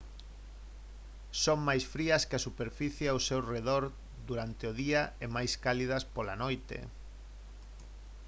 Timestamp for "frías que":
1.93-2.37